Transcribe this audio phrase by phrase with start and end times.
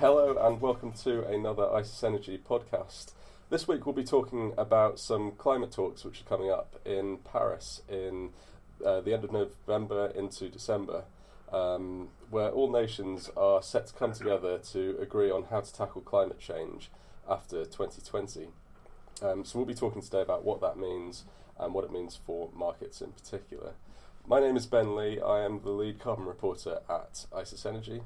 [0.00, 3.14] Hello and welcome to another ICIS Energy podcast.
[3.50, 7.82] This week we'll be talking about some climate talks which are coming up in Paris
[7.88, 8.30] in
[8.86, 11.02] uh, the end of November into December,
[11.50, 16.02] um, where all nations are set to come together to agree on how to tackle
[16.02, 16.92] climate change
[17.28, 18.50] after 2020.
[19.20, 21.24] Um, so we'll be talking today about what that means
[21.58, 23.72] and what it means for markets in particular.
[24.24, 25.20] My name is Ben Lee.
[25.20, 28.02] I am the lead carbon reporter at ICIS Energy.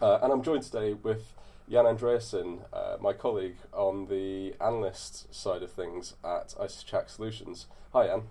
[0.00, 1.32] Uh, and I'm joined today with
[1.68, 7.66] Jan Andreasen, uh, my colleague on the analyst side of things at ICIS Tschach Solutions.
[7.92, 8.22] Hi, Jan.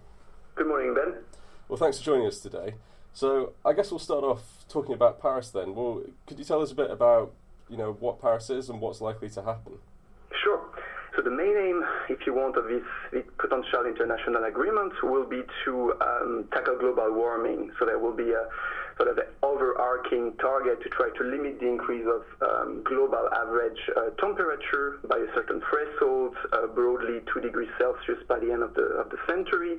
[0.55, 1.23] Good morning, Ben.
[1.67, 2.75] Well, thanks for joining us today.
[3.11, 5.75] So, I guess we'll start off talking about Paris then.
[5.75, 7.33] Well, could you tell us a bit about,
[7.69, 9.73] you know, what Paris is and what's likely to happen?
[10.41, 10.61] Sure.
[11.17, 15.41] So the main aim, if you want, of this, this potential international agreement will be
[15.65, 17.71] to um, tackle global warming.
[17.79, 18.47] So there will be a
[18.97, 24.09] sort of overarching target to try to limit the increase of um, global average uh,
[24.19, 28.81] temperature by a certain threshold, uh, broadly 2 degrees Celsius by the end of the,
[28.97, 29.77] of the century.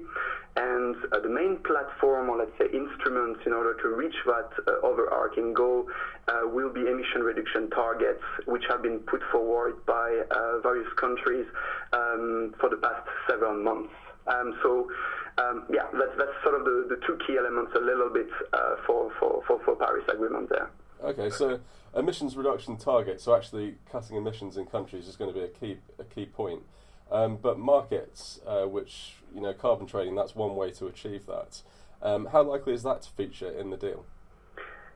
[0.57, 4.87] And uh, the main platform, or let's say instruments, in order to reach that uh,
[4.87, 5.87] overarching goal
[6.29, 11.47] uh, will be emission reduction targets, which have been put forward by uh, various countries
[11.93, 13.93] um, for the past several months.
[14.27, 14.89] Um, so
[15.39, 18.77] um, yeah, that's, that's sort of the, the two key elements a little bit uh,
[18.87, 20.71] for, for, for, for Paris Agreement there.
[21.03, 21.61] Okay, so
[21.97, 25.79] emissions reduction targets, so actually cutting emissions in countries is going to be a key,
[25.99, 26.63] a key point.
[27.11, 31.63] Um, but markets, uh, which, you know, carbon trading, that's one way to achieve that.
[32.03, 34.05] Um, how likely is that to feature in the deal?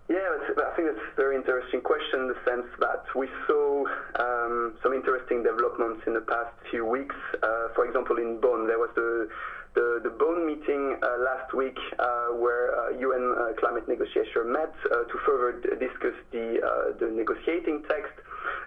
[0.08, 3.84] Yeah, I think it's a very interesting question in the sense that we saw
[4.18, 7.14] um, some interesting developments in the past few weeks.
[7.42, 9.28] Uh, for example, in Bonn, there was the
[9.74, 14.74] the, the Bonn meeting uh, last week uh, where uh, UN uh, climate negotiator met
[14.90, 18.12] uh, to further discuss the, uh, the negotiating text.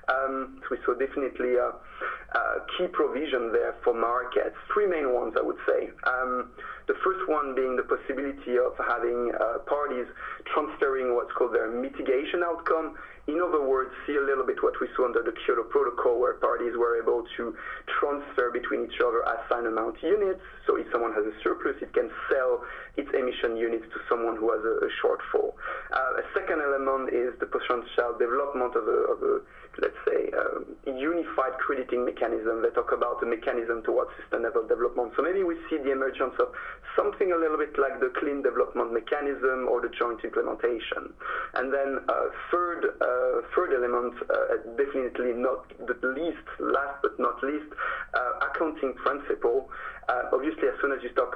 [0.08, 2.42] Um, so we saw definitely a, a,
[2.78, 5.90] key provision there for markets, three main ones I would say.
[6.06, 6.52] Um,
[6.88, 9.32] the first one being the possibility of having
[9.66, 10.06] parties
[10.54, 12.96] transferring what's called their mitigation outcome
[13.28, 16.38] in other words, see a little bit what we saw under the Kyoto Protocol, where
[16.38, 17.58] parties were able to
[17.98, 20.42] transfer between each other assigned amount units.
[20.68, 22.62] So if someone has a surplus, it can sell
[22.98, 25.58] its emission units to someone who has a, a shortfall.
[25.90, 29.34] Uh, a second element is the potential development of a, of a
[29.82, 32.62] let's say, um, unified crediting mechanism.
[32.62, 35.14] They talk about a mechanism towards sustainable development.
[35.16, 36.52] So maybe we see the emergence of
[36.96, 41.14] something a little bit like the clean development mechanism or the joint implementation.
[41.54, 47.42] And then uh, third, uh, third element, uh, definitely not the least, last but not
[47.44, 47.72] least,
[48.14, 49.70] uh, accounting principle.
[50.10, 51.34] Uh, obviously, as soon as you start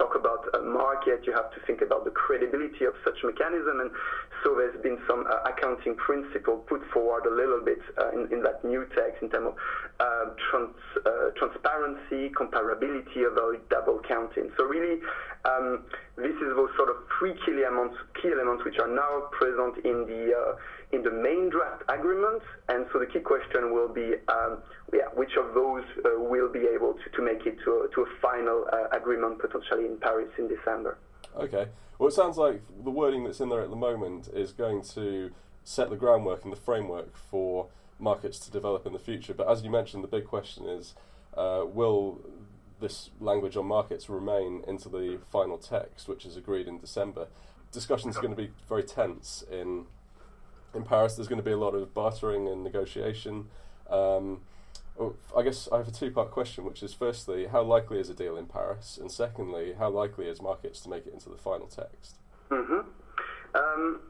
[0.00, 3.84] talk about a market, you have to think about the credibility of such mechanism.
[3.84, 3.90] And
[4.42, 8.42] so there's been some uh, accounting principle put forward a little bit uh, in, in,
[8.42, 9.54] that new text in terms of
[10.00, 10.72] uh, trans,
[11.04, 14.50] uh, transparency, comparability, about double counting.
[14.56, 15.04] So really,
[15.44, 15.84] um,
[16.16, 20.08] this is those sort of three key elements, key elements which are now present in
[20.08, 20.56] the uh,
[20.96, 22.42] in the main draft agreement.
[22.68, 24.58] And so the key question will be, um,
[24.92, 28.02] yeah, which of those uh, will be able to, to make it to a, to
[28.02, 30.98] a final agreement potentially in Paris in December.
[31.36, 31.68] Okay.
[31.98, 35.30] Well, it sounds like the wording that's in there at the moment is going to
[35.64, 37.68] set the groundwork and the framework for
[37.98, 39.34] markets to develop in the future.
[39.34, 40.94] But as you mentioned, the big question is
[41.36, 42.20] uh, will
[42.80, 47.28] this language on markets remain into the final text, which is agreed in December?
[47.70, 49.86] Discussions are going to be very tense in
[50.74, 53.48] in Paris, there's going to be a lot of bartering and negotiation.
[53.88, 54.42] Um,
[54.98, 58.10] oh, I guess I have a two part question, which is firstly, how likely is
[58.10, 58.98] a deal in Paris?
[59.00, 62.16] And secondly, how likely is markets to make it into the final text?
[62.50, 62.80] Mm-hmm.
[63.54, 64.00] Um,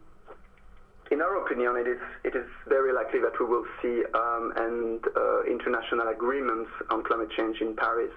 [1.10, 5.04] in our opinion, it is it is very likely that we will see um, and
[5.16, 8.12] uh, international agreements on climate change in Paris.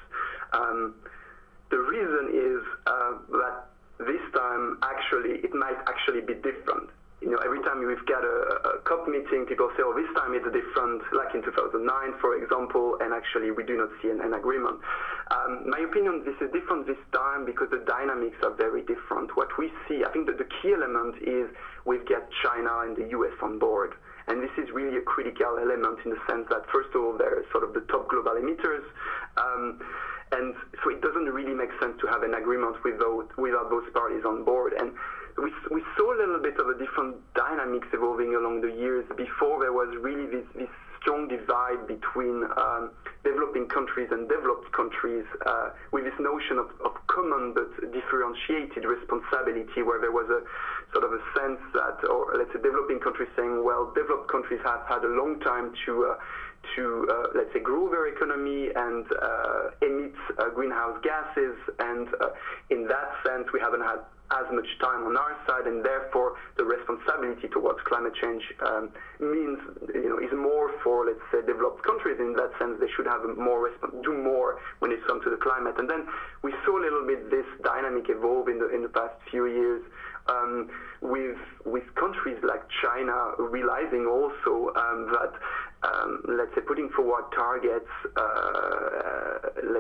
[0.54, 0.96] Um,
[1.72, 3.66] the reason is uh, that
[3.98, 6.90] this time, actually, it might actually be different
[7.24, 8.36] you know, every time we've got a,
[8.76, 11.80] a COP meeting, people say, oh, this time it's different, like in 2009,
[12.20, 14.84] for example, and actually we do not see an, an agreement.
[15.32, 19.32] Um, my opinion, this is different this time because the dynamics are very different.
[19.40, 21.48] What we see, I think that the key element is
[21.88, 23.96] we've got China and the US on board.
[24.28, 27.44] And this is really a critical element in the sense that, first of all, they're
[27.52, 28.84] sort of the top global emitters.
[29.40, 29.80] Um,
[30.32, 34.24] and so it doesn't really make sense to have an agreement without, without those parties
[34.26, 34.74] on board.
[34.80, 34.92] And
[35.44, 39.04] we, we saw a little bit of a different dynamics evolving along the years.
[39.18, 40.70] Before there was really this, this
[41.02, 42.90] strong divide between um,
[43.28, 49.84] developing countries and developed countries uh, with this notion of, of common but differentiated responsibility
[49.84, 50.40] where there was a
[50.96, 54.88] sort of a sense that, or let's say developing countries saying, well, developed countries have
[54.88, 56.16] had a long time to uh,
[56.76, 59.06] to, uh, let's say, grow their economy and
[60.38, 61.56] uh, greenhouse gases.
[61.80, 62.30] And uh,
[62.70, 64.00] in that sense, we haven't had
[64.32, 68.90] as much time on our side, and therefore the responsibility towards climate change um,
[69.20, 69.60] means,
[69.94, 72.18] you know, is more for, let's say, developed countries.
[72.20, 73.70] In that sense, they should have more
[74.02, 75.76] do more when it comes to the climate.
[75.78, 76.08] And then
[76.42, 79.84] we saw a little bit this dynamic evolve in the in the past few years.
[80.26, 80.70] Um,
[81.02, 85.34] with with countries like China realizing also um, that
[85.84, 88.22] um, let's say putting forward targets, uh,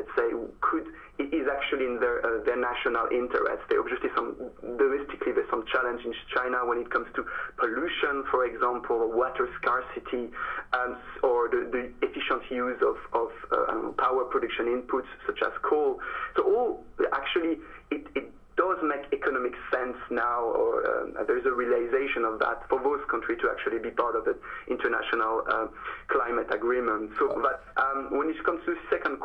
[0.03, 0.85] let's say could
[1.19, 3.63] is actually in their uh, their national interest.
[3.69, 4.35] There obviously some
[4.77, 7.25] domestically there's some challenge in China when it comes to
[7.57, 10.31] pollution, for example, or water scarcity,
[10.73, 15.99] um, or the, the, efficient use of of uh, power production inputs such as coal.
[16.35, 16.83] So all
[17.13, 17.59] actually
[17.91, 22.61] it, it does make economic sense now, or uh, there is a realization of that
[22.69, 24.37] for those countries to actually be part of the
[24.69, 25.67] international uh,
[26.07, 27.11] climate agreement.
[27.17, 29.19] So that um, when it comes to second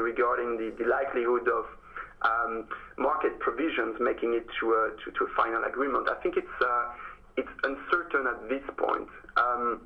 [0.00, 1.64] regarding the, the likelihood of
[2.22, 2.64] um,
[2.96, 6.84] market provisions making it to a, to, to a final agreement, I think it's uh,
[7.36, 9.08] it's uncertain at this point.
[9.36, 9.80] Um,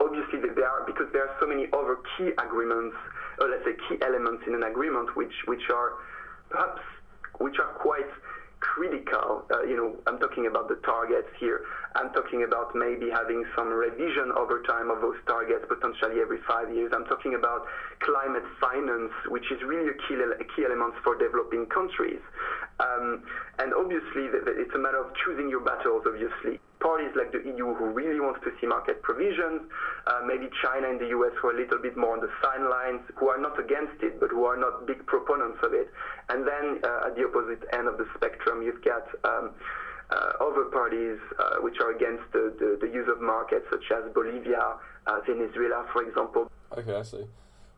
[0.00, 2.96] obviously, there are because there are so many other key agreements,
[3.40, 5.94] or let's say key elements in an agreement, which which are
[6.50, 6.80] perhaps
[7.38, 8.06] which are quite
[8.60, 9.44] critical.
[9.50, 11.64] Uh, you know, I'm talking about the targets here.
[11.94, 16.72] I'm talking about maybe having some revision over time of those targets, potentially every five
[16.74, 16.92] years.
[16.94, 17.66] I'm talking about
[18.00, 20.16] climate finance, which is really a key,
[20.54, 22.20] key element for developing countries.
[22.80, 23.24] Um,
[23.58, 27.90] and obviously, it's a matter of choosing your battles, obviously parties like the EU who
[27.90, 29.62] really wants to see market provisions,
[30.06, 33.02] uh, maybe China and the US who are a little bit more on the sidelines,
[33.16, 35.90] who are not against it, but who are not big proponents of it.
[36.28, 39.50] And then uh, at the opposite end of the spectrum, you've got um,
[40.10, 44.10] uh, other parties uh, which are against the, the, the, use of markets, such as
[44.14, 44.76] Bolivia,
[45.06, 46.50] uh, Venezuela, for example.
[46.76, 47.24] Okay, I see.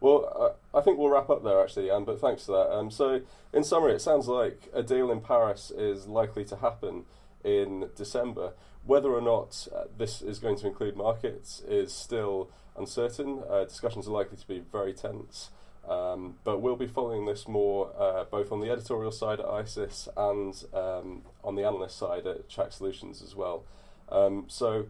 [0.00, 2.74] Well, uh, I think we'll wrap up there actually, but thanks for that.
[2.74, 3.20] Um, so,
[3.52, 7.04] in summary, it sounds like a deal in Paris is likely to happen
[7.44, 8.52] in December.
[8.84, 13.42] Whether or not uh, this is going to include markets is still uncertain.
[13.48, 15.50] Uh, discussions are likely to be very tense.
[15.88, 20.08] Um, but we'll be following this more uh, both on the editorial side at ICIS
[20.16, 23.64] and um, on the analyst side at Tschach Solutions as well.
[24.10, 24.86] Um, so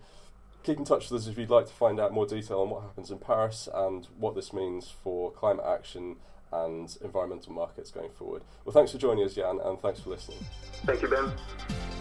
[0.63, 2.83] keep in touch with us if you'd like to find out more detail on what
[2.83, 6.17] happens in Paris and what this means for climate action
[6.53, 8.43] and environmental markets going forward.
[8.65, 10.39] Well, thanks for joining us, Jan, and thanks for listening.
[10.85, 12.00] Thank you, Ben.